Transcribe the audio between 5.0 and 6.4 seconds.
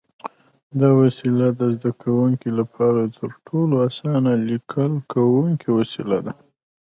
کوونکی وسیله ده.